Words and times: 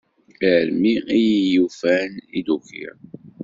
Armi 0.53 0.93
i 1.17 1.21
yi-ifuten 1.27 2.11
i 2.37 2.39
d-ukiɣ. 2.45 2.97